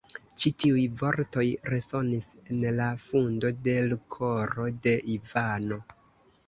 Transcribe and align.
Ĉi 0.43 0.51
tiuj 0.61 0.85
vortoj 1.01 1.43
resonis 1.73 2.31
en 2.39 2.65
la 2.81 2.89
fundo 3.05 3.55
de 3.69 3.77
l' 3.93 3.97
koro 4.19 4.69
de 4.89 4.97
Ivano. 5.21 5.85